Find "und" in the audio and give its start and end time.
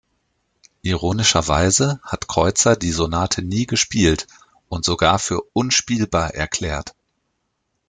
4.67-4.83